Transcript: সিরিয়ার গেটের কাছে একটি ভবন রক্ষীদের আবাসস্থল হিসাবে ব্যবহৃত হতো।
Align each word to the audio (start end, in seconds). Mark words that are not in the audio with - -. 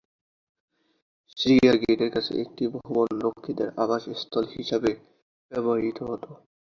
সিরিয়ার 1.37 1.77
গেটের 1.81 2.11
কাছে 2.15 2.31
একটি 2.43 2.63
ভবন 2.75 3.07
রক্ষীদের 3.25 3.69
আবাসস্থল 3.83 4.45
হিসাবে 4.55 4.91
ব্যবহৃত 5.51 5.97
হতো। 6.09 6.29